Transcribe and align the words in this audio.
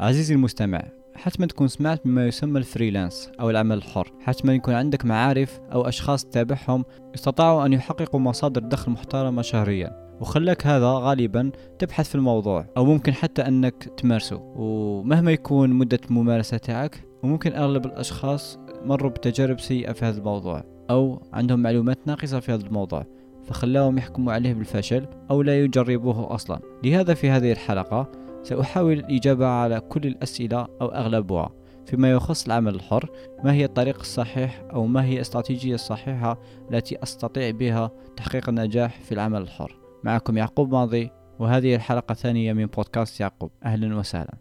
عزيزي 0.00 0.34
المستمع 0.34 0.82
حتما 1.16 1.46
تكون 1.46 1.68
سمعت 1.68 2.00
بما 2.04 2.26
يسمى 2.26 2.58
الفريلانس 2.58 3.30
أو 3.40 3.50
العمل 3.50 3.76
الحر. 3.76 4.12
حتما 4.20 4.54
يكون 4.54 4.74
عندك 4.74 5.04
معارف 5.04 5.60
أو 5.72 5.88
أشخاص 5.88 6.24
تتابعهم 6.24 6.84
استطاعوا 7.14 7.66
أن 7.66 7.72
يحققوا 7.72 8.20
مصادر 8.20 8.60
دخل 8.60 8.92
محترمة 8.92 9.42
شهريا. 9.42 10.06
وخلاك 10.20 10.66
هذا 10.66 10.86
غالبا 10.86 11.50
تبحث 11.78 12.08
في 12.08 12.14
الموضوع 12.14 12.66
أو 12.76 12.84
ممكن 12.84 13.14
حتى 13.14 13.42
أنك 13.42 13.84
تمارسه. 13.96 14.36
ومهما 14.36 15.32
يكون 15.32 15.70
مدة 15.70 16.00
الممارسة 16.10 16.56
تاعك 16.56 17.04
وممكن 17.22 17.52
أغلب 17.52 17.86
الأشخاص 17.86 18.58
مروا 18.84 19.10
بتجارب 19.10 19.60
سيئة 19.60 19.92
في 19.92 20.04
هذا 20.04 20.18
الموضوع 20.18 20.64
أو 20.90 21.22
عندهم 21.32 21.62
معلومات 21.62 21.98
ناقصة 22.06 22.40
في 22.40 22.52
هذا 22.52 22.66
الموضوع 22.66 23.06
فخلاهم 23.44 23.98
يحكموا 23.98 24.32
عليه 24.32 24.54
بالفشل 24.54 25.06
أو 25.30 25.42
لا 25.42 25.60
يجربوه 25.60 26.34
أصلا. 26.34 26.60
لهذا 26.84 27.14
في 27.14 27.30
هذه 27.30 27.52
الحلقة 27.52 28.25
سأحاول 28.46 28.92
الإجابة 28.92 29.46
على 29.46 29.80
كل 29.80 30.06
الأسئلة 30.06 30.68
أو 30.80 30.86
أغلبها 30.86 31.50
فيما 31.86 32.12
يخص 32.12 32.46
العمل 32.46 32.74
الحر 32.74 33.10
ما 33.44 33.52
هي 33.52 33.64
الطريق 33.64 33.98
الصحيح 33.98 34.64
أو 34.72 34.86
ما 34.86 35.04
هي 35.04 35.14
الاستراتيجية 35.14 35.74
الصحيحة 35.74 36.40
التي 36.70 37.02
أستطيع 37.02 37.50
بها 37.50 37.90
تحقيق 38.16 38.48
النجاح 38.48 39.00
في 39.00 39.12
العمل 39.12 39.42
الحر. 39.42 39.76
معكم 40.04 40.36
يعقوب 40.36 40.72
ماضي 40.72 41.10
وهذه 41.38 41.74
الحلقة 41.74 42.12
الثانية 42.12 42.52
من 42.52 42.66
بودكاست 42.66 43.20
يعقوب. 43.20 43.50
أهلا 43.64 43.96
وسهلا. 43.96 44.34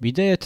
بداية 0.00 0.38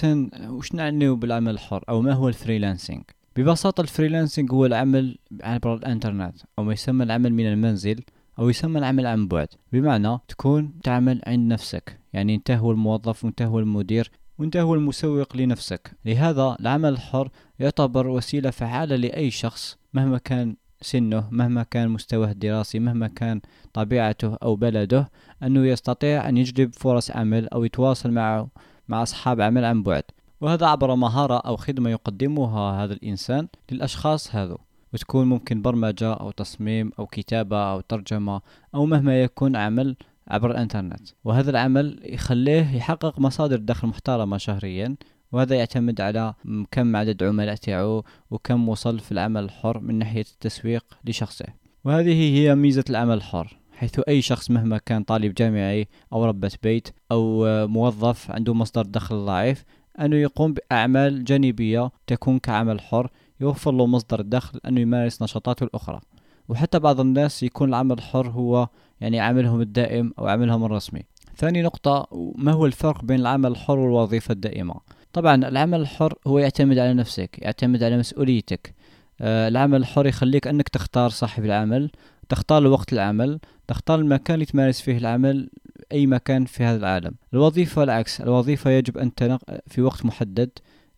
وش 0.49 0.75
نعني 0.75 1.11
بالعمل 1.11 1.51
الحر 1.53 1.85
أو 1.89 2.01
ما 2.01 2.13
هو 2.13 2.29
ال 2.29 2.35
freelancing 2.35 3.03
ببساطة 3.37 3.81
ال 3.81 3.87
freelancing 3.87 4.53
هو 4.53 4.67
العمل 4.67 5.19
عبر 5.43 5.75
الإنترنت 5.75 6.37
أو 6.59 6.65
ما 6.65 6.73
يسمى 6.73 7.05
العمل 7.05 7.33
من 7.33 7.47
المنزل 7.47 8.01
أو 8.39 8.49
يسمى 8.49 8.79
العمل 8.79 9.07
عن 9.07 9.29
بعد. 9.29 9.49
بمعنى 9.73 10.19
تكون 10.29 10.73
تعمل 10.83 11.21
عند 11.27 11.53
نفسك. 11.53 12.00
يعني 12.13 12.35
انت 12.35 12.51
هو 12.51 12.71
الموظف 12.71 13.25
وانت 13.25 13.43
هو 13.43 13.59
المدير 13.59 14.11
وانت 14.39 14.57
هو 14.57 14.75
المسوق 14.75 15.37
لنفسك. 15.37 15.97
لهذا 16.05 16.57
العمل 16.61 16.93
الحر 16.93 17.29
يعتبر 17.59 18.07
وسيلة 18.07 18.51
فعالة 18.51 18.97
لأي 18.97 19.31
شخص 19.31 19.79
مهما 19.95 20.19
كان 20.19 20.57
سنه 20.83 21.29
مهما 21.31 21.63
كان 21.63 21.89
مستواه 21.89 22.31
الدراسي 22.31 22.79
مهما 22.79 23.09
كان 23.09 23.41
طبيعته 23.73 24.35
أو 24.43 24.57
بلده 24.57 25.11
أنه 25.43 25.67
يستطيع 25.67 26.29
أن 26.29 26.37
يجلب 26.37 26.75
فرص 26.75 27.11
عمل 27.11 27.49
أو 27.49 27.65
يتواصل 27.65 28.11
معه 28.11 28.49
مع 28.89 29.03
أصحاب 29.03 29.41
عمل 29.41 29.65
عن 29.65 29.83
بعد. 29.83 30.03
وهذا 30.41 30.67
عبر 30.67 30.95
مهارة 30.95 31.37
أو 31.37 31.57
خدمة 31.57 31.91
يقدمها 31.91 32.85
هذا 32.85 32.93
الإنسان 32.93 33.49
للأشخاص 33.71 34.35
هذو. 34.35 34.59
وتكون 34.93 35.27
ممكن 35.27 35.63
برمجة 35.63 36.13
أو 36.13 36.31
تصميم 36.31 36.93
أو 36.99 37.07
كتابة 37.07 37.73
أو 37.73 37.81
ترجمة 37.81 38.41
أو 38.75 38.87
مهما 38.87 39.23
يكون 39.23 39.57
عمل 39.57 39.97
عبر 40.29 40.51
الإنترنت. 40.51 41.09
وهذا 41.25 41.51
العمل 41.51 42.01
يخليه 42.03 42.77
يحقق 42.77 43.19
مصادر 43.21 43.57
دخل 43.57 43.89
محترمة 43.89 44.37
شهريا 44.37 44.97
وهذا 45.33 45.57
يعتمد 45.57 46.01
على 46.01 46.35
كم 46.71 46.97
عدد 46.97 47.23
عملاء 47.23 47.55
تاعو 47.55 48.05
وكم 48.31 48.69
وصل 48.69 48.99
في 48.99 49.13
العمل 49.13 49.45
الحر 49.45 49.81
من 49.81 49.99
ناحية 49.99 50.25
التسويق 50.33 50.85
لشخصه. 51.05 51.47
وهذه 51.85 52.39
هي 52.39 52.55
ميزة 52.55 52.85
العمل 52.91 53.15
الحر 53.15 53.61
حيث 53.73 54.01
أي 54.09 54.23
شخص 54.23 54.51
مهما 54.51 54.79
كان 54.79 55.03
طالب 55.03 55.35
جامعي 55.35 55.89
أو 56.13 56.25
ربة 56.25 56.53
بيت 56.63 56.89
أو 57.13 57.47
موظف 57.67 58.31
عنده 58.31 58.55
مصدر 58.55 58.83
دخل 58.83 59.27
ضعيف 59.27 59.65
أنه 60.01 60.17
يقوم 60.17 60.55
بأعمال 60.55 61.25
جانبية 61.25 61.91
تكون 62.07 62.39
كعمل 62.39 62.81
حر 62.81 63.11
يوفر 63.41 63.73
له 63.73 63.87
مصدر 63.87 64.21
دخل 64.21 64.61
أنه 64.67 64.81
يمارس 64.81 65.23
نشاطاته 65.23 65.65
الأخرى. 65.65 66.01
وحتى 66.51 66.79
بعض 66.79 67.01
الناس 67.01 67.43
يكون 67.43 67.69
العمل 67.69 67.93
الحر 67.93 68.29
هو 68.29 68.69
يعني 69.01 69.21
عملهم 69.21 69.61
الدائم 69.61 70.13
أو 70.19 70.29
عملهم 70.29 70.65
الرسمي. 70.65 71.03
ثاني 71.37 71.63
نقطة 71.63 72.09
ما 72.35 72.53
هو 72.53 72.67
الفرق 72.67 73.05
بين 73.05 73.21
العمل 73.21 73.51
الحر 73.51 73.79
والوظيفة 73.79 74.33
الدائمة؟ 74.33 74.75
طبعا 75.13 75.35
العمل 75.35 75.81
الحر 75.81 76.15
هو 76.27 76.39
يعتمد 76.39 76.79
على 76.79 76.95
نفسك 76.95 77.39
يعتمد 77.39 77.83
على 77.83 77.99
مسؤوليتك. 77.99 78.75
آه 79.21 79.49
العمل 79.49 79.81
الحر 79.81 80.07
يخليك 80.07 80.47
أنك 80.47 80.69
تختار 80.69 81.11
صاحب 81.11 81.45
العمل 81.45 81.91
تختار 82.29 82.67
وقت 82.67 82.93
العمل 82.93 83.41
تختار 83.69 83.99
المكان 83.99 84.35
اللي 84.35 84.47
تمارس 84.47 84.81
فيه 84.81 84.99
العمل 84.99 85.51
أي 85.93 86.07
مكان 86.07 86.45
في 86.45 86.65
هذا 86.65 86.77
العالم. 86.77 87.15
الوظيفة 87.35 87.83
العكس 87.83 88.21
الوظيفة 88.21 88.71
يجب 88.71 88.99
أن 88.99 89.15
تنق 89.15 89.41
في 89.67 89.83
وقت 89.83 90.05
محدد. 90.05 90.51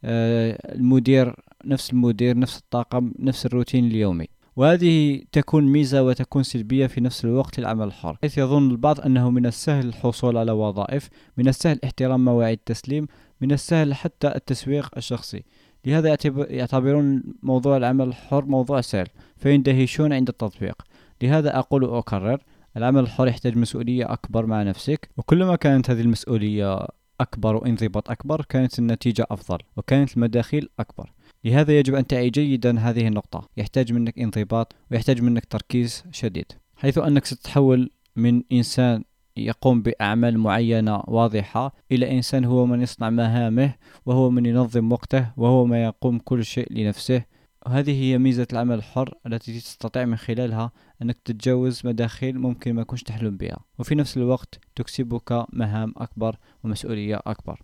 آه 0.04 0.58
المدير 0.74 1.34
نفس 1.64 1.92
المدير 1.92 2.38
نفس 2.38 2.58
الطاقم 2.58 3.12
نفس 3.18 3.46
الروتين 3.46 3.86
اليومي. 3.86 4.28
وهذه 4.56 5.22
تكون 5.32 5.64
ميزة 5.64 6.02
وتكون 6.02 6.42
سلبية 6.42 6.86
في 6.86 7.00
نفس 7.00 7.24
الوقت 7.24 7.58
للعمل 7.58 7.86
الحر 7.86 8.16
حيث 8.22 8.38
يظن 8.38 8.70
البعض 8.70 9.00
أنه 9.00 9.30
من 9.30 9.46
السهل 9.46 9.86
الحصول 9.86 10.36
على 10.36 10.52
وظائف 10.52 11.08
من 11.36 11.48
السهل 11.48 11.78
احترام 11.84 12.24
مواعيد 12.24 12.58
التسليم 12.58 13.06
من 13.40 13.52
السهل 13.52 13.94
حتى 13.94 14.28
التسويق 14.36 14.90
الشخصي. 14.96 15.44
لهذا 15.86 16.16
يعتبرون 16.36 17.22
موضوع 17.42 17.76
العمل 17.76 18.08
الحر 18.08 18.44
موضوع 18.44 18.80
سهل 18.80 19.06
فيندهشون 19.36 20.12
عند 20.12 20.28
التطبيق. 20.28 20.82
لهذا 21.22 21.58
أقول 21.58 21.84
وأكرر 21.84 22.38
العمل 22.76 23.00
الحر 23.02 23.28
يحتاج 23.28 23.56
مسؤولية 23.56 24.12
أكبر 24.12 24.46
مع 24.46 24.62
نفسك 24.62 25.10
وكلما 25.16 25.56
كانت 25.56 25.90
هذه 25.90 26.00
المسؤولية 26.00 26.86
أكبر 27.20 27.56
وإنضباط 27.56 28.10
أكبر 28.10 28.44
كانت 28.48 28.78
النتيجة 28.78 29.26
أفضل 29.30 29.58
وكانت 29.76 30.16
المداخيل 30.16 30.68
أكبر. 30.78 31.12
لهذا 31.44 31.78
يجب 31.78 31.94
أن 31.94 32.06
تعي 32.06 32.30
جيدا 32.30 32.78
هذه 32.78 33.08
النقطة. 33.08 33.48
يحتاج 33.56 33.92
منك 33.92 34.18
انضباط 34.18 34.74
ويحتاج 34.90 35.22
منك 35.22 35.44
تركيز 35.44 36.04
شديد. 36.10 36.52
حيث 36.76 36.98
أنك 36.98 37.24
ستتحول 37.24 37.90
من 38.16 38.42
إنسان 38.52 39.04
يقوم 39.36 39.82
بأعمال 39.82 40.38
معينة 40.38 41.02
واضحة 41.08 41.74
إلى 41.92 42.10
إنسان 42.16 42.44
هو 42.44 42.66
من 42.66 42.82
يصنع 42.82 43.10
مهامه 43.10 43.74
وهو 44.06 44.30
من 44.30 44.46
ينظم 44.46 44.92
وقته 44.92 45.32
وهو 45.36 45.64
ما 45.64 45.84
يقوم 45.84 46.18
كل 46.18 46.44
شيء 46.44 46.72
لنفسه. 46.72 47.24
وهذه 47.66 48.02
هي 48.02 48.18
ميزة 48.18 48.46
العمل 48.52 48.74
الحر 48.74 49.14
التي 49.26 49.60
تستطيع 49.60 50.04
من 50.04 50.16
خلالها 50.16 50.72
أنك 51.02 51.18
تتجاوز 51.24 51.82
مداخيل 51.84 52.38
ممكن 52.38 52.72
ما 52.74 52.82
كنتش 52.82 53.02
تحلم 53.02 53.36
بها. 53.36 53.58
وفي 53.78 53.94
نفس 53.94 54.16
الوقت 54.16 54.60
تكسبك 54.74 55.46
مهام 55.52 55.94
أكبر 55.96 56.36
ومسؤولية 56.64 57.20
أكبر. 57.26 57.62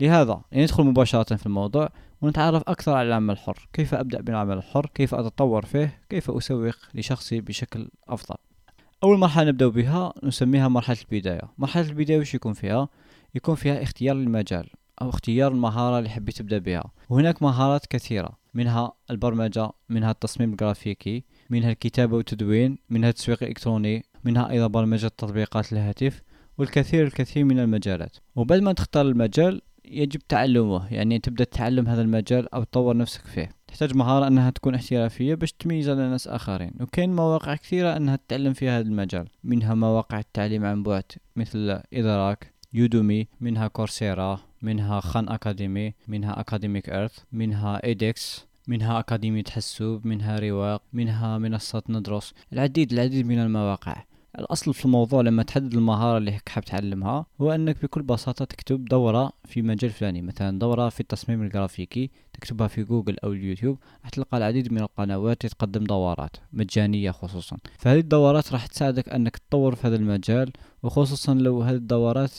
لهذا 0.00 0.40
ندخل 0.52 0.84
مباشرة 0.84 1.36
في 1.36 1.46
الموضوع 1.46 1.88
ونتعرف 2.22 2.62
أكثر 2.68 2.92
على 2.92 3.08
العمل 3.08 3.34
الحر. 3.34 3.68
كيف 3.72 3.94
أبدأ 3.94 4.20
بالعمل 4.20 4.56
الحر؟ 4.56 4.86
كيف 4.94 5.14
أتطور 5.14 5.66
فيه؟ 5.66 6.00
كيف 6.08 6.30
أسوق 6.30 6.74
لشخصي 6.94 7.40
بشكل 7.40 7.88
أفضل؟ 8.08 8.36
أول 9.04 9.18
مرحلة 9.18 9.48
نبدأ 9.48 9.68
بها 9.68 10.12
نسميها 10.22 10.68
مرحلة 10.68 10.96
البداية. 11.12 11.42
مرحلة 11.58 11.88
البداية 11.88 12.18
وش 12.18 12.34
يكون 12.34 12.52
فيها؟ 12.52 12.88
يكون 13.34 13.54
فيها 13.54 13.82
اختيار 13.82 14.16
المجال 14.16 14.70
أو 15.02 15.08
اختيار 15.08 15.52
المهارة 15.52 15.98
اللي 15.98 16.10
حبيت 16.10 16.38
تبدأ 16.38 16.58
بها. 16.58 16.84
وهناك 17.08 17.42
مهارات 17.42 17.86
كثيرة 17.86 18.40
منها 18.54 18.92
البرمجة 19.10 19.70
منها 19.88 20.10
التصميم 20.10 20.50
الجرافيكي 20.50 21.24
منها 21.50 21.70
الكتابة 21.70 22.16
والتدوين 22.16 22.78
منها 22.90 23.08
التسويق 23.08 23.42
الإلكتروني 23.42 24.04
منها 24.24 24.50
أيضا 24.50 24.66
برمجة 24.66 25.06
تطبيقات 25.06 25.72
الهاتف 25.72 26.22
والكثير 26.58 27.06
الكثير 27.06 27.44
من 27.44 27.58
المجالات. 27.58 28.16
وبعد 28.36 28.60
ما 28.60 28.72
تختار 28.72 29.06
المجال 29.06 29.60
يجب 29.90 30.20
تعلمه 30.28 30.92
يعني 30.92 31.18
تبدأ 31.18 31.44
تتعلم 31.44 31.88
هذا 31.88 32.02
المجال 32.02 32.54
أو 32.54 32.62
تطور 32.62 32.96
نفسك 32.96 33.26
فيه. 33.26 33.50
تحتاج 33.68 33.96
مهارة 33.96 34.26
أنها 34.26 34.50
تكون 34.50 34.74
احترافية 34.74 35.34
باش 35.34 35.52
تميز 35.52 35.88
على 35.88 36.08
ناس 36.08 36.28
آخرين. 36.28 36.70
وكاين 36.80 37.16
مواقع 37.16 37.54
كثيرة 37.54 37.96
أنها 37.96 38.16
تتعلم 38.16 38.52
فيها 38.52 38.78
هذا 38.78 38.88
المجال. 38.88 39.28
منها 39.44 39.74
مواقع 39.74 40.18
التعليم 40.18 40.64
عن 40.64 40.82
بعد 40.82 41.04
مثل 41.36 41.80
إدراك 41.92 42.54
يودومي 42.72 43.28
منها 43.40 43.68
كورسيرا 43.68 44.40
منها 44.62 45.00
خان 45.00 45.28
أكاديمي 45.28 45.94
منها 46.08 46.40
أكاديميك 46.40 46.90
إيرث 46.90 47.18
منها 47.32 47.84
إيدكس 47.84 48.46
منها 48.68 48.98
أكاديمية 48.98 49.44
حسوب 49.50 50.06
منها 50.06 50.38
رواق 50.38 50.82
منها 50.92 51.38
منصة 51.38 51.82
ندرس. 51.88 52.34
العديد 52.52 52.92
العديد 52.92 53.26
من 53.26 53.38
المواقع. 53.38 54.02
الأصل 54.38 54.74
في 54.74 54.84
الموضوع 54.84 55.20
لما 55.20 55.42
تحدد 55.42 55.74
المهارة 55.74 56.18
اللي 56.18 56.38
حاب 56.48 56.64
تعلمها 56.64 57.26
هو 57.40 57.52
أنك 57.52 57.82
بكل 57.82 58.02
بساطة 58.02 58.44
تكتب 58.44 58.84
دورة 58.84 59.32
في 59.44 59.62
مجال 59.62 59.90
فلاني. 59.90 60.22
مثلا 60.22 60.58
دورة 60.58 60.88
في 60.88 61.00
التصميم 61.00 61.42
الجرافيكي 61.42 62.10
تكتبها 62.32 62.68
في 62.68 62.82
جوجل 62.82 63.16
أو 63.24 63.32
اليوتيوب 63.32 63.78
راح 64.02 64.10
تلقى 64.10 64.36
العديد 64.36 64.72
من 64.72 64.78
القنوات 64.80 65.46
تقدم 65.46 65.84
دورات 65.84 66.36
مجانية 66.52 67.10
خصوصا. 67.10 67.56
فهذه 67.78 67.98
الدورات 67.98 68.52
راح 68.52 68.66
تساعدك 68.66 69.08
أنك 69.08 69.36
تطور 69.36 69.74
في 69.74 69.86
هذا 69.86 69.96
المجال 69.96 70.52
وخصوصا 70.82 71.34
لو 71.34 71.62
هذه 71.62 71.76
الدورات 71.76 72.30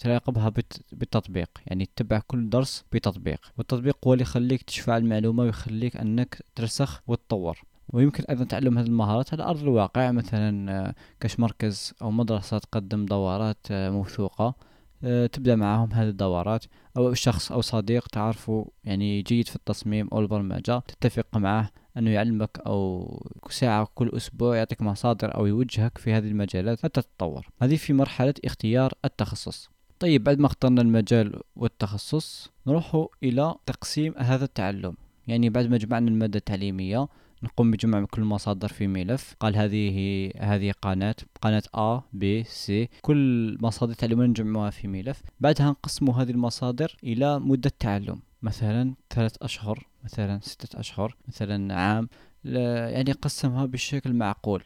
تراقبها 0.00 0.52
بالتطبيق. 0.92 1.48
يعني 1.66 1.86
تتبع 1.86 2.18
كل 2.18 2.50
درس 2.50 2.84
بتطبيق 2.92 3.52
والتطبيق 3.58 3.96
هو 4.06 4.12
اللي 4.12 4.22
يخليك 4.22 4.62
تشفع 4.62 4.96
المعلومة 4.96 5.42
ويخليك 5.42 5.96
أنك 5.96 6.42
ترسخ 6.54 7.02
وتطور. 7.06 7.62
ويمكن 7.88 8.24
أيضا 8.30 8.44
تعلم 8.44 8.78
هذه 8.78 8.86
المهارات. 8.86 9.32
على 9.34 9.42
أرض 9.44 9.62
الواقع 9.62 10.10
مثلا 10.10 10.72
آه، 10.72 10.94
كش 11.20 11.40
مركز 11.40 11.94
أو 12.02 12.10
مدرسة 12.10 12.58
تقدم 12.58 13.06
دورات 13.06 13.66
آه، 13.70 13.90
موثوقة 13.90 14.54
آه، 15.04 15.26
تبدأ 15.26 15.56
معهم 15.56 15.92
هذه 15.92 16.08
الدورات 16.08 16.64
أو 16.96 17.14
شخص 17.14 17.52
أو 17.52 17.60
صديق 17.60 18.06
تعرفه 18.08 18.70
يعني 18.84 19.22
جيد 19.22 19.48
في 19.48 19.56
التصميم 19.56 20.08
أو 20.12 20.20
البرمجة 20.20 20.78
تتفق 20.78 21.36
معه 21.36 21.70
أنه 21.96 22.10
يعلمك 22.10 22.58
أو 22.66 23.08
ساعة 23.50 23.88
كل 23.94 24.10
أسبوع 24.16 24.56
يعطيك 24.56 24.82
مصادر 24.82 25.34
أو 25.34 25.46
يوجهك 25.46 25.98
في 25.98 26.12
هذه 26.12 26.28
المجالات 26.28 26.82
حتى 26.82 27.02
تتطور. 27.02 27.46
هذه 27.62 27.76
في 27.76 27.92
مرحلة 27.92 28.34
اختيار 28.44 28.92
التخصص. 29.04 29.70
طيب 29.98 30.24
بعد 30.24 30.38
ما 30.38 30.46
اخترنا 30.46 30.82
المجال 30.82 31.40
والتخصص 31.56 32.50
نروح 32.66 33.06
إلى 33.22 33.54
تقسيم 33.66 34.14
هذا 34.16 34.44
التعلم. 34.44 34.94
يعني 35.26 35.50
بعد 35.50 35.70
ما 35.70 35.76
جمعنا 35.76 36.08
المادة 36.08 36.38
التعليمية 36.38 37.08
نقوم 37.42 37.70
بجمع 37.70 38.04
كل 38.04 38.22
المصادر 38.22 38.68
في 38.68 38.86
ملف. 38.86 39.34
قال 39.40 39.56
هذه 39.56 40.30
هذه 40.36 40.72
قناة 40.82 41.14
قناة 41.42 41.62
A 41.76 42.00
B 42.18 42.46
C. 42.66 42.72
كل 43.00 43.58
مصادر 43.60 43.92
التعليم 43.92 44.22
نجمعها 44.22 44.70
في 44.70 44.88
ملف. 44.88 45.22
بعدها 45.40 45.70
نقسم 45.70 46.10
هذه 46.10 46.30
المصادر 46.30 46.96
إلى 47.04 47.38
مدة 47.38 47.72
تعلم. 47.78 48.20
مثلا 48.42 48.94
ثلاث 49.10 49.36
أشهر 49.42 49.86
مثلا 50.04 50.40
ستة 50.42 50.80
أشهر 50.80 51.16
مثلا 51.28 51.74
عام. 51.74 52.08
يعني 52.44 53.12
قسمها 53.12 53.66
بشكل 53.66 54.12
معقول. 54.12 54.62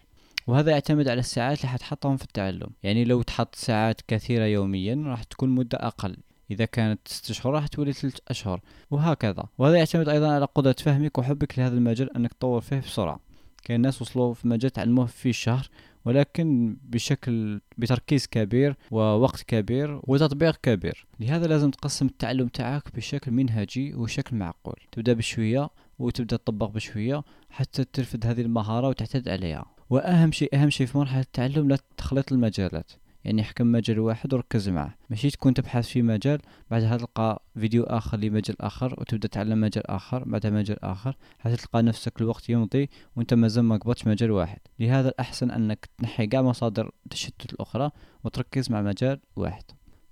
وهذا 0.46 0.70
يعتمد 0.70 1.08
على 1.08 1.20
الساعات 1.20 1.60
اللي 1.60 1.68
حتحطهم 1.68 2.16
في 2.16 2.24
التعلم. 2.24 2.70
يعني 2.82 3.04
لو 3.04 3.22
تحط 3.22 3.54
ساعات 3.54 4.00
كثيرة 4.08 4.44
يوميا 4.44 5.02
راح 5.06 5.22
تكون 5.22 5.48
مدة 5.48 5.78
أقل. 5.78 6.16
إذا 6.50 6.64
كانت 6.64 7.08
ست 7.08 7.30
أشهر 7.30 7.52
راح 7.52 7.66
تولي 7.66 7.92
ثلاث 7.92 8.18
أشهر 8.28 8.60
وهكذا. 8.90 9.44
وهذا 9.58 9.76
يعتمد 9.76 10.08
أيضا 10.08 10.32
على 10.32 10.44
قدرة 10.54 10.76
فهمك 10.78 11.18
وحبك 11.18 11.58
لهذا 11.58 11.74
المجال 11.74 12.16
أنك 12.16 12.32
تطور 12.32 12.60
فيه 12.60 12.78
بسرعة. 12.78 13.20
كاين 13.64 13.80
ناس 13.80 14.02
وصلوا 14.02 14.34
في 14.34 14.48
مجال 14.48 14.70
تعلموه 14.70 15.06
في 15.06 15.32
شهر 15.32 15.68
ولكن 16.04 16.76
بشكل 16.82 17.60
بتركيز 17.78 18.26
كبير 18.26 18.76
ووقت 18.90 19.42
كبير 19.42 20.00
وتطبيق 20.04 20.56
كبير. 20.62 21.06
لهذا 21.20 21.46
لازم 21.46 21.70
تقسم 21.70 22.06
التعلم 22.06 22.48
تاعك 22.48 22.96
بشكل 22.96 23.30
منهجي 23.30 23.94
وشكل 23.94 24.36
معقول. 24.36 24.76
تبدأ 24.92 25.12
بشوية 25.12 25.70
وتبدأ 25.98 26.36
تطبق 26.36 26.70
بشوية 26.70 27.22
حتى 27.50 27.84
ترفد 27.84 28.26
هذه 28.26 28.40
المهارة 28.40 28.88
وتعتد 28.88 29.28
عليها. 29.28 29.64
وأهم 29.90 30.32
شيء 30.32 30.54
أهم 30.54 30.70
شيء 30.70 30.86
في 30.86 30.98
مرحلة 30.98 31.20
التعلم 31.20 31.68
لا 31.68 31.78
تخلط 31.96 32.32
المجالات. 32.32 32.92
يعني 33.26 33.44
حكم 33.44 33.72
مجال 33.72 33.98
واحد 33.98 34.34
وركز 34.34 34.68
معه 34.68 34.94
ماشي؟ 35.10 35.30
تكون 35.30 35.54
تبحث 35.54 35.88
في 35.88 36.02
مجال 36.02 36.38
بعدها 36.70 36.96
تلقى 36.96 37.42
فيديو 37.54 37.82
آخر 37.82 38.18
لمجال 38.18 38.62
آخر 38.62 39.00
وتبدأ 39.00 39.28
تعلم 39.28 39.60
مجال 39.60 39.86
آخر 39.86 40.24
بعدها 40.24 40.50
مجال 40.50 40.84
آخر. 40.84 41.16
حتى 41.38 41.56
تلقى 41.56 41.82
نفسك 41.82 42.20
الوقت 42.20 42.50
يمضي 42.50 42.90
وانت 43.16 43.34
مازال 43.34 43.64
ما 43.64 43.76
قبضتش 43.76 44.06
مجال 44.06 44.30
واحد. 44.30 44.58
لهذا 44.78 45.08
الأحسن 45.08 45.50
أنك 45.50 45.88
تنحي 45.98 46.26
كاع 46.26 46.42
مصادر 46.42 46.90
التشتت 47.06 47.52
الأخرى 47.52 47.90
وتركز 48.24 48.70
مع 48.70 48.82
مجال 48.82 49.20
واحد. 49.36 49.64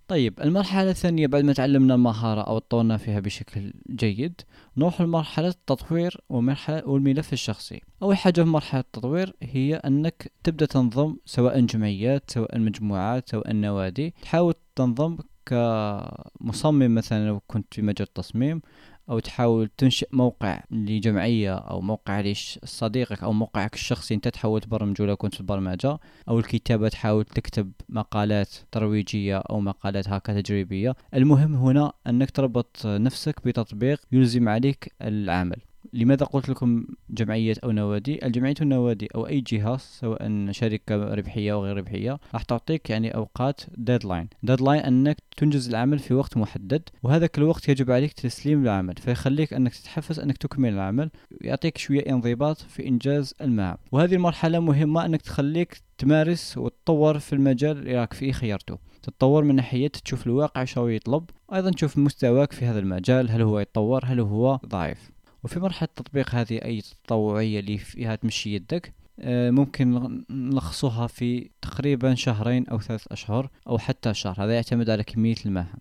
طيب 0.09 0.41
المرحلة 0.41 0.91
الثانية 0.91 1.27
بعد 1.27 1.45
ما 1.45 1.53
تعلمنا 1.53 1.95
المهارة 1.95 2.41
أو 2.41 2.59
تطورنا 2.59 2.97
فيها 2.97 3.21
بشكل 3.21 3.73
جيد 3.91 4.41
نروح 4.77 5.01
لمرحلة 5.01 5.49
التطوير 5.49 6.21
ومرحلة 6.29 6.89
والملف 6.89 7.33
الشخصي. 7.33 7.81
أول 8.03 8.17
حاجة 8.17 8.43
في 8.43 8.49
مرحلة 8.49 8.81
التطوير 8.81 9.35
هي 9.43 9.75
أنك 9.75 10.33
تبدأ 10.45 10.67
تنظم 10.67 11.17
سواء 11.25 11.61
جمعيات 11.61 12.31
سواء 12.31 12.59
مجموعات 12.59 13.31
سواء 13.31 13.53
نوادي 13.53 14.15
تحاول 14.23 14.55
تنظم 14.77 15.19
كمصمم 15.47 16.95
مثلا 16.95 17.27
لو 17.27 17.41
كنت 17.41 17.75
في 17.75 17.83
مجال 17.83 18.09
التصميم 18.09 18.61
أو 19.11 19.19
تحاول 19.19 19.69
تنشئ 19.77 20.09
موقع 20.13 20.63
لجمعية 20.71 21.55
أو 21.55 21.81
موقع 21.81 22.21
لصديقك 22.21 23.23
أو 23.23 23.33
موقعك 23.33 23.75
الشخصي 23.75 24.15
أنت 24.15 24.29
تحاول 24.29 24.61
تبرمج 24.61 25.03
لو 25.03 25.17
كنت 25.17 25.35
في 25.35 25.41
البرمجة 25.41 25.99
أو 26.29 26.39
الكتابة 26.39 26.89
تحاول 26.89 27.25
تكتب 27.25 27.73
مقالات 27.89 28.49
ترويجية 28.73 29.39
أو 29.39 29.61
مقالات 29.61 30.09
هكا 30.09 30.41
تجريبية. 30.41 30.95
المهم 31.15 31.55
هنا 31.55 31.93
أنك 32.07 32.31
تربط 32.31 32.87
نفسك 32.87 33.47
بتطبيق 33.47 34.01
يلزم 34.13 34.49
عليك 34.49 34.93
العمل. 35.03 35.57
لماذا 35.95 36.27
قلت 36.27 36.49
لكم 36.49 36.85
جمعية 37.11 37.55
أو 37.65 37.71
نوادي؟ 37.71 38.27
الجمعية 38.27 38.55
والنوادي 38.61 39.09
أو 39.15 39.27
أي 39.27 39.41
جهة 39.41 39.77
سواء 39.77 40.51
شركة 40.51 41.15
ربحية 41.15 41.53
أو 41.53 41.65
غير 41.65 41.77
ربحية 41.77 42.19
راح 42.35 42.43
تعطيك 42.43 42.91
يعني 42.91 43.15
أوقات 43.15 43.61
deadline 43.77 44.29
deadline 44.43 44.81
أنك 44.81 45.17
تنجز 45.37 45.69
العمل 45.69 45.99
في 45.99 46.15
وقت 46.15 46.37
محدد 46.37 46.83
وهذاك 47.03 47.39
الوقت 47.39 47.69
يجب 47.69 47.91
عليك 47.91 48.13
تسليم 48.13 48.63
العمل 48.63 48.95
فيخليك 49.01 49.53
أنك 49.53 49.75
تتحفز 49.75 50.21
أنك 50.21 50.37
تكمل 50.37 50.73
العمل 50.73 51.11
ويعطيك 51.41 51.79
شوية 51.79 52.11
انضباط 52.11 52.57
في 52.57 52.89
إنجاز 52.89 53.35
المهام. 53.41 53.77
وهذه 53.93 54.15
المرحلة 54.15 54.61
مهمة 54.61 55.05
أنك 55.05 55.23
تخليك 55.23 55.83
تمارس 55.99 56.59
وتطور 56.59 57.19
في 57.19 57.33
المجال 57.33 57.79
اللي 57.79 57.95
راك 57.95 58.13
فيه 58.13 58.33
خيرته. 58.33 58.79
تتطور 59.03 59.45
من 59.45 59.55
ناحية 59.55 59.89
تشوف 59.89 60.27
الواقع 60.27 60.65
شو 60.65 60.89
يطلب 60.89 61.31
أيضا 61.55 61.71
تشوف 61.71 61.99
مستواك 61.99 62.53
في 62.53 62.65
هذا 62.65 62.79
المجال 62.79 63.31
هل 63.31 63.43
هو 63.43 63.61
يتطور 63.61 64.05
هل 64.05 64.21
هو 64.21 64.61
ضعيف. 64.67 65.14
وفي 65.45 65.61
مرحلة 65.61 65.89
تطبيق 65.97 66.35
هذه 66.35 66.65
أي 66.65 66.83
تطوعية 67.05 67.61
اللي 67.61 67.79
فيها 67.79 68.17
تمشي 68.17 68.55
يدك 68.55 68.95
آه، 69.21 69.51
ممكن 69.51 70.21
نلخصوها 70.31 71.07
في 71.07 71.51
تقريبا 71.63 72.15
شهرين 72.15 72.69
أو 72.69 72.81
ثلاث 72.81 73.13
أشهر 73.13 73.51
أو 73.69 73.79
حتى 73.79 74.15
شهر 74.15 74.45
هذا 74.45 74.55
يعتمد 74.55 74.91
على 74.91 75.03
كمية 75.03 75.35
المهام 75.47 75.79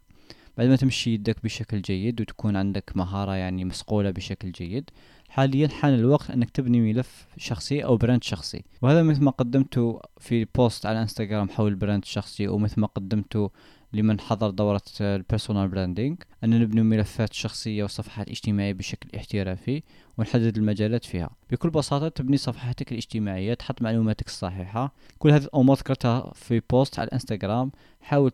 بعد 0.58 0.68
ما 0.68 0.76
تمشي 0.76 1.14
يدك 1.14 1.44
بشكل 1.44 1.82
جيد 1.82 2.22
وتكون 2.22 2.56
عندك 2.56 2.92
مهارة 2.96 3.36
يعني 3.36 3.66
مسقولة 3.66 4.12
بشكل 4.12 4.52
جيد 4.52 4.90
حاليا 5.30 5.68
حان 5.68 5.94
الوقت 5.94 6.32
إنك 6.32 6.50
تبني 6.50 6.82
ملف 6.82 7.28
شخصي 7.38 7.86
أو 7.86 7.98
brand 7.98 8.24
شخصي. 8.24 8.64
وهذا 8.82 9.04
مثل 9.04 9.24
ما 9.24 9.32
قدمته 9.32 10.02
في 10.18 10.46
post 10.56 10.86
على 10.86 11.02
إنستغرام 11.02 11.50
حول 11.50 11.72
ال 11.72 11.77
brand 11.77 12.04
الشخصي 12.04 12.48
ومثل 12.48 12.82
ما 12.82 12.88
قدمته 12.88 13.52
لمن 13.94 14.20
حضر 14.20 14.50
دورة 14.50 14.82
ال 15.02 15.09
personal 15.09 15.68
branding 15.68 16.24
أن 16.44 16.60
نبني 16.60 16.82
ملفات 16.82 17.34
شخصية 17.34 17.84
وصفحات 17.84 18.30
اجتماعية 18.30 18.74
بشكل 18.74 19.10
احترافي 19.18 19.84
ونحدد 20.18 20.58
المجالات 20.58 21.06
فيها. 21.06 21.30
بكل 21.52 21.70
بساطة 21.70 22.08
تبني 22.08 22.38
صفحاتك 22.38 22.92
الاجتماعية 22.92 23.54
تحط 23.54 23.82
معلوماتك 23.82 24.28
الصحيحة. 24.28 24.94
كل 25.20 25.32
هذه 25.32 25.44
الأمور 25.44 25.78
ذكرتها 25.78 26.32
في 26.36 26.62
post 26.70 27.00
على 27.00 27.08
الانستغرام 27.08 27.72
حاول 28.02 28.32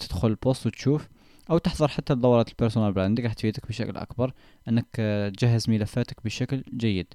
تدخل 0.00 0.28
ال 0.28 0.36
post 0.36 0.66
وتشوف 0.66 1.08
أو 1.50 1.58
تحضر 1.58 1.88
حتى 1.88 2.14
دورات 2.14 2.48
ال 2.48 2.53
personal 2.53 2.92
branding 2.92 3.26
راح 3.26 3.32
تفيدك 3.32 3.68
بشكل 3.68 3.96
أكبر. 3.96 4.32
أنك 4.68 4.86
تجهز 5.36 5.70
ملفاتك 5.70 6.24
بشكل 6.24 6.62
جيد. 6.76 7.06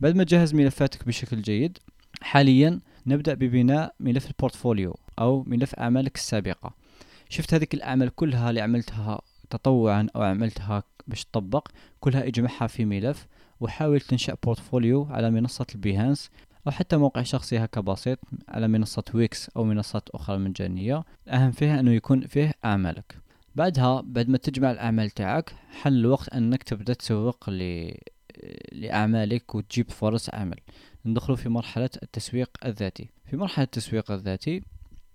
بعد 0.00 0.16
ما 0.16 0.24
تجهز 0.24 0.54
ملفاتك 0.54 1.06
بشكل 1.06 1.42
جيد 1.42 1.78
حاليا 2.20 2.80
نبدأ 3.06 3.34
ببناء 3.34 3.94
ملف 4.00 4.26
ال 4.26 4.33
portfolio 4.33 4.98
أو 5.18 5.44
ملف 5.46 5.74
أعمالك 5.74 6.16
السابقة. 6.16 6.83
شفت 7.28 7.54
هذيك 7.54 7.74
الأعمال 7.74 8.14
كلها 8.14 8.50
اللي 8.50 8.60
عملتها 8.60 9.20
تطوعا 9.50 10.06
أو 10.16 10.22
عملتها 10.22 10.82
باش 11.06 11.24
تطبق 11.24 11.68
كلها 12.00 12.26
اجمعها 12.26 12.66
في 12.66 12.84
ملف 12.84 13.26
وحاول 13.60 14.00
تنشأ 14.00 14.36
portfolio 14.44 15.04
على 15.10 15.30
منصة 15.30 15.66
البيهانس 15.74 16.30
أو 16.66 16.72
حتى 16.72 16.96
موقع 16.96 17.22
شخصي 17.22 17.58
هكا 17.58 17.80
بسيط 17.80 18.18
على 18.48 18.68
منصة 18.68 19.04
ويكس 19.14 19.50
أو 19.56 19.64
منصات 19.64 20.08
أخرى 20.10 20.38
مجانية 20.38 21.04
الأهم 21.26 21.50
فيها 21.50 21.80
أنه 21.80 21.90
يكون 21.92 22.26
فيه 22.26 22.54
أعمالك. 22.64 23.18
بعدها 23.54 24.00
بعد 24.00 24.28
ما 24.28 24.38
تجمع 24.38 24.70
الأعمال 24.70 25.10
تاعك 25.10 25.54
حل 25.82 25.94
الوقت 25.94 26.28
أنك 26.28 26.62
تبدأ 26.62 26.94
تسوق 26.94 27.50
ل... 27.50 27.90
لأعمالك 28.72 29.54
وتجيب 29.54 29.90
فرص 29.90 30.30
عمل. 30.30 30.60
ندخل 31.06 31.36
في 31.36 31.48
مرحلة 31.48 31.90
التسويق 32.02 32.50
الذاتي. 32.64 33.08
في 33.30 33.36
مرحلة 33.36 33.64
التسويق 33.64 34.10
الذاتي 34.10 34.62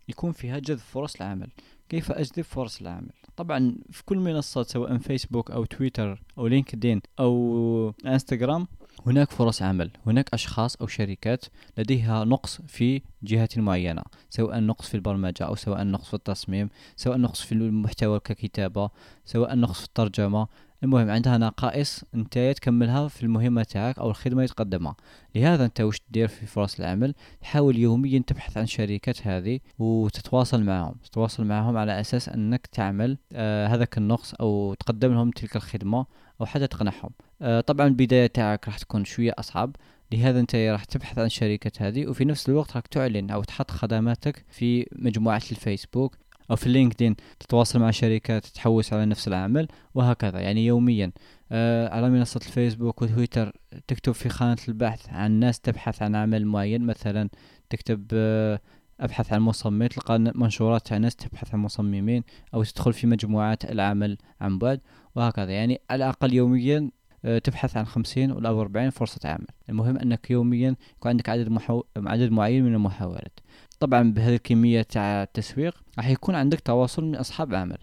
يكون 0.10 0.32
فيها 0.32 0.60
جذب 0.60 0.78
فرص 0.78 1.16
العمل. 1.16 1.50
كيف 1.90 2.12
أجذب 2.12 2.42
فرص 2.42 2.82
العمل؟ 2.82 3.10
طبعا 3.38 3.76
في 3.92 4.04
كل 4.06 4.18
منصة 4.18 4.64
سواء 4.64 4.98
فيسبوك 4.98 5.52
أو 5.52 5.66
تويتر 5.66 6.22
أو 6.38 6.48
لينكدين 6.48 7.02
أو 7.20 7.94
إنستغرام 8.06 8.68
هناك 9.06 9.32
فرص 9.32 9.62
عمل 9.62 9.92
هناك 10.06 10.30
أشخاص 10.34 10.76
أو 10.76 10.88
شركات 10.88 11.46
لديها 11.78 12.26
نقص 12.26 12.62
في 12.68 13.02
جهة 13.24 13.50
معينة 13.58 14.04
سواء 14.30 14.60
نقص 14.60 14.88
في 14.88 14.96
البرمجة 14.96 15.44
أو 15.44 15.56
سواء 15.56 15.84
نقص 15.84 16.08
في 16.08 16.14
التصميم 16.14 16.70
سواء 16.96 17.18
نقص 17.18 17.42
في 17.42 17.52
المحتوى 17.52 18.20
ككتابة 18.20 18.90
سواء 19.26 19.56
نقص 19.56 19.80
في 19.80 19.86
الترجمة. 19.86 20.48
المهم 20.84 21.10
عندها 21.10 21.38
نقائص 21.38 22.04
أنت 22.16 22.54
تكملها 22.56 23.08
في 23.08 23.24
المهمة 23.24 23.64
تاعك 23.64 24.00
أو 24.00 24.10
الخدمة 24.10 24.38
اللي 24.38 24.48
تقدمها. 24.48 24.96
لهذا 25.36 25.66
أنت 25.66 25.82
وش 25.82 26.00
تدير 26.00 26.28
في 26.28 26.46
فرص 26.46 26.80
العمل؟ 26.80 27.14
تحاول 27.42 27.78
يوميا 27.78 28.24
تبحث 28.28 28.58
عن 28.58 28.66
شركات 28.66 29.28
هذه 29.28 29.60
وتتواصل 29.80 30.64
معهم. 30.64 30.96
تتواصل 31.04 31.46
معهم 31.46 31.78
على 31.78 32.00
أساس 32.00 32.30
أنك 32.30 32.68
تعمل 32.68 33.18
آه 33.34 33.68
هذاك 33.68 33.98
النقص 33.98 34.34
أو 34.34 34.74
تقدم 34.74 35.14
لهم 35.14 35.32
تلك 35.32 35.56
الخدمة 35.56 36.06
أو 36.42 36.46
حتى 36.46 36.68
تقنعهم. 36.68 37.10
آه 37.42 37.62
طبعا 37.62 37.88
البداية 37.88 38.28
تاعك 38.28 38.68
راح 38.68 38.78
تكون 38.78 39.06
شوية 39.06 39.34
أصعب. 39.40 39.76
لهذا 40.12 40.40
أنت 40.40 40.56
راح 40.56 40.84
تبحث 40.84 41.20
عن 41.20 41.26
الشركات 41.26 41.82
هذه 41.82 42.08
وفي 42.08 42.26
نفس 42.26 42.50
الوقت 42.50 42.76
راح 42.76 42.86
تعلن 42.86 43.30
أو 43.30 43.44
تحط 43.44 43.72
خدماتك 43.72 44.46
في 44.50 44.86
مجموعة 44.92 45.42
الفيسبوك. 45.52 46.16
أو 46.52 46.56
في 46.56 46.70
لينكدين 46.70 47.16
تتواصل 47.40 47.80
مع 47.80 47.92
شركات 47.92 48.46
تحوس 48.46 48.94
على 48.94 49.06
نفس 49.06 49.28
العمل 49.28 49.68
وهكذا. 49.94 50.40
يعني 50.40 50.66
يوميا 50.66 51.12
آه 51.52 51.90
على 51.96 52.10
منصة 52.10 52.40
الفيسبوك 52.46 53.02
وتويتر 53.02 53.52
تكتب 53.88 54.12
في 54.12 54.30
خانة 54.30 54.58
البحث 54.68 55.10
عن 55.10 55.32
ناس 55.32 55.60
تبحث 55.60 56.02
عن 56.02 56.16
عمل 56.16 56.46
معين. 56.46 56.86
مثلا 56.86 57.30
تكتب 57.70 58.06
آه 58.14 58.60
أبحث 59.00 59.34
عن 59.34 59.42
مصمم 59.42 59.88
تلقى 59.88 60.20
منشورات 60.20 60.88
تاع 60.88 60.98
ناس 60.98 61.16
تبحث 61.16 61.54
عن 61.54 61.60
مصممين 61.60 62.24
أو 62.54 62.64
تدخل 62.64 62.94
في 62.94 63.08
مجموعات 63.08 63.66
العمل 63.66 64.18
عن 64.42 64.58
بعد 64.60 64.80
وهكذا. 65.16 65.52
يعني 65.52 65.82
على 65.90 66.04
الأقل 66.04 66.34
يوميا 66.34 66.92
آه، 67.26 67.38
تبحث 67.38 67.78
عن 67.78 67.86
خمسين 67.86 68.32
ولا 68.32 68.50
أربعين 68.50 68.90
فرصة 68.90 69.30
عمل. 69.30 69.48
المهم 69.70 69.98
أنك 69.98 70.32
يوميا 70.32 70.76
يكون 70.98 71.10
عندك 71.10 71.30
عدد, 71.30 71.50
محو... 71.50 71.84
عدد 71.98 72.32
معين 72.32 72.66
من 72.66 72.74
المحاولات 72.74 73.40
طبعا 73.80 74.14
بهذه 74.14 74.36
الكمية 74.36 74.82
تاع 74.82 75.24
التسويق 75.24 75.84
راح 75.98 76.08
يكون 76.10 76.36
عندك 76.36 76.60
تواصل 76.60 77.04
من 77.04 77.16
أصحاب 77.16 77.52
العمل 77.52 77.78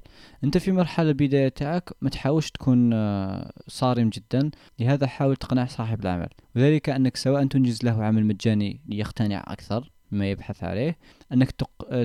أنت 0.44 0.58
في 0.58 0.72
مرحلة 0.72 1.08
البداية 1.08 1.48
تاعك 1.48 1.90
ما 2.00 2.10
تحاولش 2.10 2.50
تكون 2.50 2.92
آه، 2.92 3.52
صارم 3.68 4.08
جدا 4.08 4.50
لهذا 4.78 5.06
حاول 5.06 5.36
تقنع 5.36 5.66
صاحب 5.66 6.00
العمل. 6.00 6.28
وذلك 6.56 6.88
أنك 6.88 7.16
سواء 7.16 7.46
تنجز 7.46 7.84
له 7.84 8.04
عمل 8.04 8.26
مجاني 8.26 8.80
ليقتنع 8.86 9.44
أكثر 9.46 9.92
ما 10.10 10.30
يبحث 10.30 10.64
عليه 10.64 10.96
أنك 11.32 11.50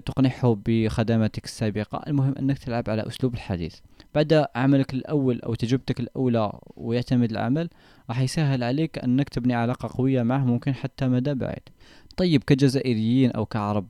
تقنعه 0.06 0.62
بخدماتك 0.66 1.46
السابقة 1.46 2.04
المهم 2.08 2.36
أنك 2.40 2.58
تلعب 2.58 2.90
على 2.90 3.08
أسلوب 3.08 3.34
الحديث. 3.34 3.76
بعد 4.16 4.46
عملك 4.56 4.94
الأول 4.94 5.42
أو 5.42 5.54
تجربتك 5.54 6.00
الأولى 6.00 6.52
ويعتمد 6.76 7.32
العمل 7.32 7.70
راح 8.10 8.20
يسهل 8.20 8.64
عليك 8.64 8.98
أنك 9.00 9.30
تبني 9.30 9.54
علاقة 9.54 9.90
قوية 9.98 10.24
معه 10.24 10.46
ممكن 10.46 10.74
حتى 10.74 11.08
مدى 11.08 11.34
بعيد. 11.34 11.70
طيب 12.18 12.44
كجزائريين 12.44 13.32
أو 13.32 13.46
كعرب 13.46 13.88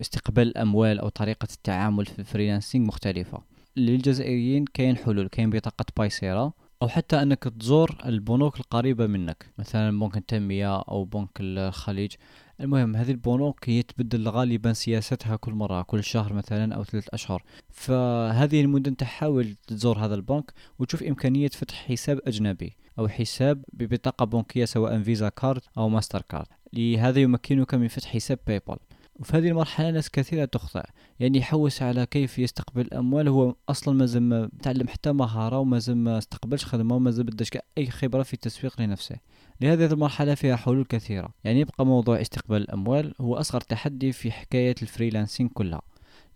استقبال 0.00 0.48
الأموال 0.48 0.98
أو 0.98 1.08
طريقة 1.08 1.48
التعامل 1.52 2.06
في 2.06 2.18
الفريلانسينج 2.18 2.86
مختلفة. 2.86 3.42
للجزائريين 3.76 4.64
كاين 4.64 4.96
حلول 4.96 5.28
كاين 5.28 5.50
بطاقة 5.50 5.84
بايسيرا 5.96 6.52
أو 6.82 6.88
حتى 6.88 7.22
أنك 7.22 7.44
تزور 7.44 7.96
البنوك 8.06 8.60
القريبة 8.60 9.06
منك. 9.06 9.46
مثلا 9.58 10.00
بنك 10.00 10.16
التنمية 10.16 10.80
أو 10.80 11.04
بنك 11.04 11.30
الخليج. 11.40 12.12
المهم 12.60 12.96
هذه 12.96 13.10
البنوك 13.10 13.68
هي 13.68 13.82
تبدل 13.82 14.28
غالبا 14.28 14.72
سياستها 14.72 15.36
كل 15.36 15.52
مرة 15.52 15.82
كل 15.82 16.04
شهر 16.04 16.32
مثلا 16.32 16.74
أو 16.74 16.84
ثلاث 16.84 17.08
أشهر. 17.12 17.42
فهذه 17.70 18.60
المدن 18.60 18.96
تحاول 18.96 19.54
تزور 19.66 19.98
هذا 19.98 20.14
البنك 20.14 20.52
وتشوف 20.78 21.02
إمكانية 21.02 21.48
فتح 21.48 21.86
حساب 21.88 22.20
أجنبي 22.26 22.76
أو 22.98 23.08
حساب 23.08 23.64
ببطاقة 23.72 24.24
بنكية 24.24 24.64
سواء 24.64 25.02
فيزا 25.02 25.28
كارد 25.28 25.60
أو 25.78 25.88
ماستر 25.88 26.22
كارد. 26.22 26.46
لهذا 26.72 27.20
يمكنك 27.20 27.74
من 27.74 27.88
فتح 27.88 28.08
حساب 28.08 28.38
باي 28.46 28.60
بال 28.68 28.78
وفي 29.18 29.36
هذه 29.36 29.48
المرحلة 29.48 29.90
ناس 29.90 30.10
كثيرة 30.10 30.44
تخطئ. 30.44 30.82
يعني 31.20 31.38
يحوس 31.38 31.82
على 31.82 32.06
كيف 32.06 32.38
يستقبل 32.38 32.80
الأموال 32.80 33.28
هو 33.28 33.54
أصلا 33.68 33.94
مازال 33.94 34.22
ما 34.22 34.50
تعلم 34.62 34.88
حتى 34.88 35.12
مهارة 35.12 35.58
ومازال 35.58 35.96
ما 35.96 36.18
استقبلش 36.18 36.64
خدمة 36.64 36.96
ومازال 36.96 37.24
بداش 37.24 37.48
أي 37.78 37.90
خبرة 37.90 38.22
في 38.22 38.34
التسويق 38.34 38.80
لنفسه. 38.80 39.16
لهذه 39.60 39.92
المرحلة 39.92 40.34
فيها 40.34 40.56
حلول 40.56 40.84
كثيرة. 40.84 41.34
يعني 41.44 41.60
يبقى 41.60 41.86
موضوع 41.86 42.20
استقبال 42.20 42.62
الأموال 42.62 43.14
هو 43.20 43.36
أصغر 43.36 43.60
تحدي 43.60 44.12
في 44.12 44.30
حكاية 44.30 44.74
ال 44.82 44.88
freelancing 44.88 45.50
كلها. 45.50 45.82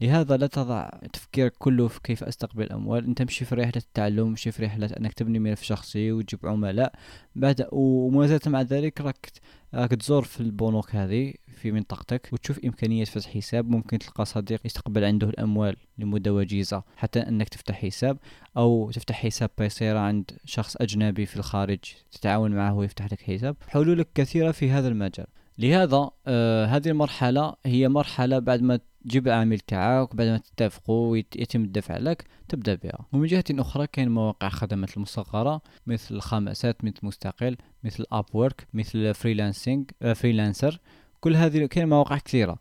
لهذا 0.01 0.37
لا 0.37 0.47
تضع 0.47 0.91
تفكيرك 1.13 1.53
كله 1.59 1.89
في 1.89 2.01
كيف 2.03 2.25
أستقبل 2.25 2.63
الأموال. 2.63 3.07
أنت 3.07 3.23
مشي 3.23 3.45
في 3.45 3.55
رحلة 3.55 3.73
التعلم 3.77 4.29
مشي 4.29 4.53
في 4.53 4.65
رحلة 4.65 4.87
أنك 4.87 5.13
تبني 5.13 5.39
ملف 5.39 5.63
شخصي 5.63 6.13
وتجيب 6.13 6.47
عملاء. 6.47 6.93
بعد 7.37 7.67
وما 7.73 8.41
مع 8.47 8.63
ذلك 8.63 9.01
راك 9.01 9.33
راك 9.75 9.91
تزور 9.91 10.23
في 10.25 10.41
البنوك 10.41 10.95
هذه. 10.95 11.35
في 11.63 11.73
منطقتك 11.73 12.29
وتشوف 12.33 12.59
إمكانية 12.65 13.05
فتح 13.05 13.31
حساب 13.31 13.71
ممكن 13.71 13.99
تلقى 13.99 14.25
صديق 14.25 14.61
يستقبل 14.65 15.05
عنده 15.05 15.29
الأموال 15.29 15.77
لمدة 15.99 16.35
وجيزة 16.35 16.83
حتى 16.97 17.21
أنك 17.21 17.49
تفتح 17.49 17.75
حساب 17.75 18.19
أو 18.57 18.91
تفتح 18.91 19.23
حساب 19.27 19.51
بايسيرا 19.59 20.01
عند 20.01 20.31
شخص 20.45 20.77
أجنبي 20.77 21.27
في 21.27 21.37
الخارج 21.37 21.79
تتعاون 22.13 22.51
معه 22.51 22.75
ويفتح 22.75 23.13
لك 23.13 23.21
حساب. 23.21 23.57
حلولك 23.69 24.09
كثيرة 24.15 24.51
في 24.51 24.71
هذا 24.71 24.89
المجال. 24.89 25.27
لهذا 25.59 26.11
آه 26.27 26.67
هذه 26.67 26.89
المرحلة 26.89 27.55
هي 27.67 27.89
مرحلة 27.89 28.39
بعد 28.39 28.63
ما 28.63 28.81
تجيب 29.05 29.27
العميل 29.27 29.59
تاعك 29.59 30.17
بعد 30.17 30.27
ما 30.27 30.39
تتفقوا 30.39 31.11
ويتم 31.11 31.65
الدفع 31.65 31.97
لك 31.97 32.25
تبدأ 32.49 32.75
بها. 32.75 33.07
ومن 33.13 33.27
جهة 33.27 33.45
أخرى 33.51 33.87
كاين 33.87 34.09
مواقع 34.09 34.49
خدمات 34.49 34.97
المصغرة 34.97 35.63
مثل 35.87 36.15
الخمسات 36.15 36.85
مثل 36.85 36.99
مستقل 37.03 37.57
مثل 37.85 38.05
اب 38.13 38.25
وورك 38.35 38.67
مثل 38.75 39.15
freelancing 39.15 39.91
آه 40.03 40.13
فريلانسر 40.13 40.81
كل 41.23 41.37
هذه 41.37 41.67
كاين 41.67 41.89
مواقع 41.89 42.19
كثيرة. 42.19 42.59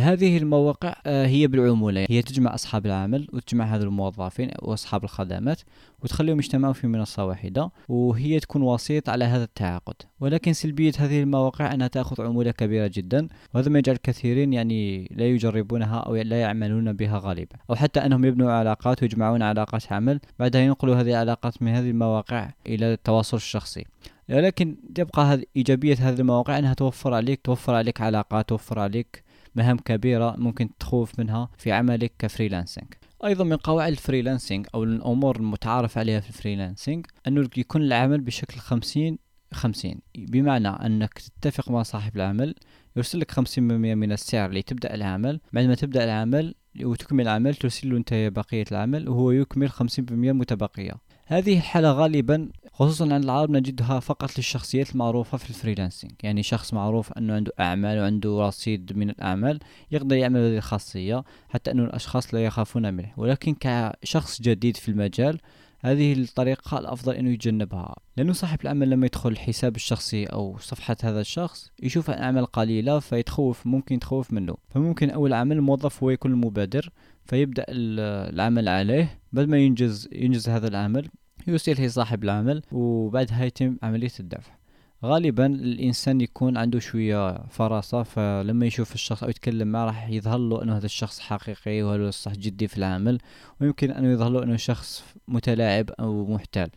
هذه 0.00 0.38
المواقع 0.38 0.94
آه، 1.06 1.26
هي 1.26 1.46
بالعمولة. 1.46 2.06
هي 2.10 2.22
تجمع 2.22 2.54
أصحاب 2.54 2.86
العمل 2.86 3.28
وتجمع 3.32 3.64
هذا 3.64 3.84
الموظفين 3.84 4.50
وأصحاب 4.62 5.04
الخدمات 5.04 5.60
وتخليهم 6.02 6.38
يجتمعوا 6.38 6.72
في 6.72 6.86
منصة 6.86 7.24
واحدة 7.24 7.70
وهي 7.88 8.40
تكون 8.40 8.62
وسيط 8.62 9.08
على 9.08 9.24
هذا 9.24 9.44
التعاقد. 9.44 9.94
ولكن 10.20 10.52
سلبية 10.52 10.92
هذه 10.98 11.22
المواقع 11.22 11.74
أنها 11.74 11.86
تأخذ 11.86 12.22
عمولة 12.22 12.50
كبيرة 12.50 12.90
جدا 12.94 13.28
وهذا 13.54 13.70
ما 13.70 13.78
يجعل 13.78 13.96
كثيرين 13.96 14.52
يعني 14.52 15.08
لا 15.10 15.26
يجربونها 15.26 15.98
أو 15.98 16.16
لا 16.16 16.40
يعملون 16.40 16.92
بها 16.92 17.18
غالبا. 17.18 17.56
أو 17.70 17.74
حتى 17.74 18.00
أنهم 18.06 18.24
يبنوا 18.24 18.52
علاقات 18.52 19.02
ويجمعون 19.02 19.42
علاقات 19.42 19.92
عمل 19.92 20.20
بعدها 20.38 20.60
ينقلوا 20.60 20.96
هذه 20.96 21.10
العلاقات 21.10 21.62
من 21.62 21.72
هذه 21.72 21.90
المواقع 21.90 22.50
إلى 22.66 22.92
التواصل 22.92 23.36
الشخصي. 23.36 23.84
ولكن 24.30 24.76
تبقى 24.94 25.22
هذه 25.22 25.44
إيجابية 25.56 25.96
هذه 26.00 26.20
المواقع 26.20 26.58
أنها 26.58 26.74
توفر 26.74 27.14
عليك 27.14 27.40
توفر 27.44 27.74
عليك 27.74 28.00
علاقات 28.00 28.48
توفر 28.48 28.78
عليك 28.78 29.24
مهام 29.54 29.78
كبيرة 29.78 30.36
ممكن 30.38 30.76
تخوف 30.78 31.18
منها 31.18 31.50
في 31.58 31.72
عملك 31.72 32.12
ك 32.18 32.24
freelancing 32.24 32.94
أيضا 33.24 33.44
من 33.44 33.56
قواعد 33.56 33.92
ال 33.92 33.98
freelancing 33.98 34.66
أو 34.74 34.84
الأمور 34.84 35.36
المتعارف 35.36 35.98
عليها 35.98 36.20
في 36.20 36.28
ال 36.28 36.35
freelancing 36.35 37.06
انه 37.26 37.48
يكون 37.56 37.82
العمل 37.82 38.20
بشكل 38.20 38.60
خمسين 38.60 39.18
خمسين 39.52 40.00
بمعنى 40.18 40.68
أنك 40.68 41.18
تتفق 41.18 41.70
مع 41.70 41.82
صاحب 41.82 42.16
العمل 42.16 42.54
يرسل 42.96 43.20
لك 43.20 43.30
خمسين 43.30 43.64
من 43.98 44.12
السعر 44.12 44.48
اللي 44.48 44.62
تبدأ 44.62 44.94
العمل 44.94 45.40
بعد 45.52 45.64
ما 45.64 45.74
تبدأ 45.74 46.04
العمل 46.04 46.54
وتكمل 46.82 47.20
العمل 47.20 47.54
ترسل 47.54 47.90
له 47.90 47.96
انت 47.96 48.14
بقية 48.14 48.64
العمل 48.72 49.08
وهو 49.08 49.30
يكمل 49.30 49.70
خمسين 49.70 50.06
متبقية. 50.10 50.94
هذه 51.26 51.56
الحالة 51.56 51.92
غالبا 51.92 52.48
خصوصا 52.80 53.14
عند 53.14 53.24
العرب 53.24 53.50
نجدها 53.50 54.00
فقط 54.00 54.38
للشخصيات 54.38 54.90
المعروفة 54.90 55.38
في 55.38 55.50
الفريلانسينج. 55.50 56.12
يعني 56.22 56.42
شخص 56.42 56.74
معروف 56.74 57.12
أنه 57.12 57.34
عنده 57.34 57.52
أعمال 57.60 57.98
وعنده 57.98 58.46
رصيد 58.46 58.96
من 58.96 59.10
الأعمال 59.10 59.60
يقدر 59.90 60.16
يعمل 60.16 60.40
هذه 60.40 60.56
الخاصية 60.56 61.24
حتى 61.48 61.70
أن 61.70 61.80
الأشخاص 61.80 62.34
لا 62.34 62.44
يخافون 62.44 62.94
منه. 62.94 63.12
ولكن 63.16 63.56
كشخص 63.60 64.42
جديد 64.42 64.76
في 64.76 64.88
المجال 64.88 65.38
هذه 65.80 66.12
الطريقة 66.12 66.78
الأفضل 66.78 67.14
أنه 67.14 67.30
يتجنبها 67.30 67.96
لأنه 68.16 68.32
صاحب 68.32 68.58
العمل 68.62 68.90
لما 68.90 69.06
يدخل 69.06 69.30
الحساب 69.30 69.76
الشخصي 69.76 70.24
أو 70.24 70.58
صفحة 70.58 70.96
هذا 71.02 71.20
الشخص 71.20 71.70
يشوف 71.82 72.10
الأعمال 72.10 72.46
قليلة 72.46 72.98
فيتخوف 72.98 73.66
ممكن 73.66 73.94
يتخوف 73.94 74.32
منه. 74.32 74.56
فممكن 74.70 75.10
أول 75.10 75.32
عمل 75.32 75.56
الموظف 75.56 76.02
هو 76.02 76.10
يكون 76.10 76.32
المبادر 76.32 76.90
فيبدأ 77.24 77.64
العمل 77.68 78.68
عليه. 78.68 79.20
بعد 79.32 79.48
ما 79.48 79.58
ينجز 79.58 80.08
ينجز 80.12 80.48
هذا 80.48 80.68
العمل 80.68 81.08
يرسله 81.46 81.88
صاحب 81.88 82.24
العمل 82.24 82.62
وبعدها 82.72 83.44
يتم 83.44 83.76
عملية 83.82 84.10
الدفع. 84.20 84.60
غالبا 85.04 85.46
الإنسان 85.46 86.20
يكون 86.20 86.56
عنده 86.56 86.78
شوية 86.78 87.38
فراسه 87.46 88.02
فلما 88.02 88.66
يشوف 88.66 88.94
الشخص 88.94 89.22
أو 89.22 89.30
يتكلم 89.30 89.68
معه 89.68 89.84
راح 89.84 90.08
يظهر 90.08 90.38
له 90.38 90.62
إنه 90.62 90.76
هذا 90.76 90.86
الشخص 90.86 91.20
حقيقي 91.20 91.82
وهذا 91.82 92.08
الشخص 92.08 92.36
جدي 92.36 92.68
في 92.68 92.78
العمل 92.78 93.18
ويمكن 93.60 93.90
أنه 93.90 94.08
يظهر 94.08 94.30
له 94.30 94.42
إنه 94.42 94.56
شخص 94.56 95.04
متلاعب 95.28 95.90
أو 95.90 96.26
محتال. 96.26 96.70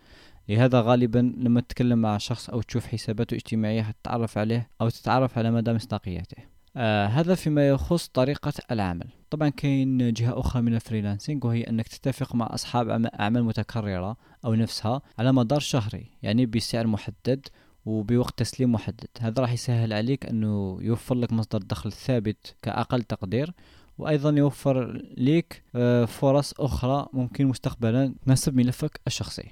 لهذا 0.50 0.82
غالبا 0.82 1.34
لما 1.38 1.62
تتكلم 1.62 2.00
مع 2.00 2.17
شخص 2.17 2.50
أو 2.50 2.62
تشوف 2.62 2.86
حساباته 2.88 3.32
الاجتماعية 3.32 3.82
حتتعرف 3.82 4.38
عليه 4.38 4.70
أو 4.82 4.89
تتعرف 4.89 5.38
على 5.38 5.51
مدى 5.51 5.74
مصداقيته. 5.74 6.52
آه 6.75 7.08
هذا 7.08 7.36
فيما 7.36 7.68
يخص 7.68 8.08
طريقة 8.08 8.53
العمل. 8.72 9.08
طبعا 9.30 9.50
كاين 9.50 10.13
جهة 10.13 10.39
أخرى 10.39 10.62
من 10.62 10.75
الفريلانسينج 10.75 11.46
وهي 11.46 11.63
أنك 11.63 11.88
تتفق 11.88 12.36
مع 12.36 12.50
أصحاب 12.53 12.89
أعمال 13.20 13.44
متكررة 13.44 14.18
أو 14.46 14.56
نفسها 14.56 15.01
على 15.20 15.32
مدار 15.32 15.60
شهري 15.60 16.06
يعني 16.24 16.46
بسعر 16.46 16.88
محدد 16.88 17.48
وبوقت 17.86 18.39
تسليم 18.39 18.72
محدد. 18.72 19.08
هذا 19.20 19.42
راح 19.42 19.51
يسهل 19.51 19.94
عليك 19.94 20.25
أنه 20.25 20.77
يوفر 20.82 21.15
لك 21.15 21.34
مصدر 21.34 21.60
دخل 21.60 21.92
ثابت 21.92 22.56
كأقل 22.62 23.03
تقدير 23.03 23.53
وأيضا 23.98 24.30
يوفر 24.30 25.01
لك 25.18 25.63
آه، 25.75 26.06
فرص 26.06 26.53
أخرى 26.60 27.08
ممكن 27.13 27.48
مستقبلا 27.48 28.15
تناسب 28.25 28.56
ملفك 28.56 29.00
الشخصي. 29.08 29.51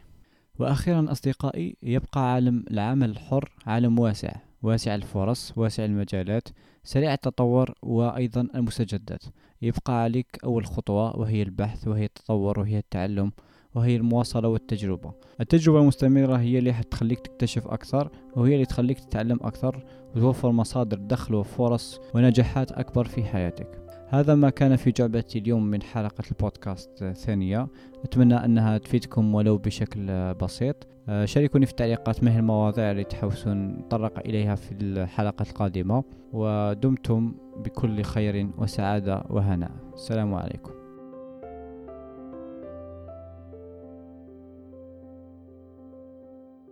وأخيرا 0.59 1.11
أصدقائي 1.11 1.77
يبقى 1.83 2.33
عالم 2.33 2.65
العمل 2.71 3.09
الحر 3.09 3.51
عالم 3.65 3.99
واسع. 3.99 4.50
واسع 4.63 4.95
الفرص 4.95 5.53
واسع 5.57 5.85
المجالات 5.85 6.47
سريع 6.83 7.13
التطور 7.13 7.73
وأيضا 7.81 8.47
المستجدات. 8.55 9.23
يبقى 9.61 10.03
عليك 10.03 10.39
أول 10.43 10.65
خطوة 10.65 11.19
وهي 11.19 11.41
البحث 11.41 11.87
وهي 11.87 12.05
التطور 12.05 12.59
وهي 12.59 12.77
التعلم 12.77 13.31
وهي 13.75 13.95
المواصلة 13.95 14.47
والتجربة. 14.47 15.13
التجربة 15.41 15.79
المستمرة 15.81 16.35
هي 16.35 16.59
اللي 16.59 16.73
حتخليك 16.73 17.19
تكتشف 17.19 17.67
أكثر 17.67 18.09
وهي 18.35 18.53
اللي 18.53 18.65
تخليك 18.65 18.99
تتعلم 18.99 19.39
أكثر 19.41 19.85
وتوفر 20.15 20.51
مصادر 20.51 20.97
دخل 20.97 21.35
وفرص 21.35 21.99
ونجاحات 22.15 22.71
أكبر 22.71 23.05
في 23.05 23.23
حياتك. 23.23 23.80
هذا 24.11 24.35
ما 24.35 24.49
كان 24.49 24.75
في 24.75 24.91
جعبتي 24.91 25.39
اليوم 25.39 25.65
من 25.65 25.81
حلقة 25.81 26.23
البودكاست 26.31 27.01
الثانية 27.01 27.67
أتمنى 28.03 28.35
أنها 28.45 28.77
تفيدكم 28.77 29.35
ولو 29.35 29.57
بشكل 29.57 30.33
بسيط. 30.33 30.87
آه، 31.09 31.25
شاركوني 31.25 31.65
في 31.65 31.71
التعليقات 31.71 32.23
ما 32.23 32.35
هي 32.35 32.39
المواضيع 32.39 32.91
اللي 32.91 33.03
تحوسون 33.03 33.67
نتطرق 33.67 34.19
إليها 34.19 34.55
في 34.55 34.71
الحلقة 34.71 35.43
القادمة. 35.43 36.03
ودمتم 36.33 37.33
بكل 37.57 38.01
خير 38.01 38.49
وسعادة 38.57 39.23
وهناء. 39.29 39.71
السلام 39.93 40.33
عليكم. 40.33 40.80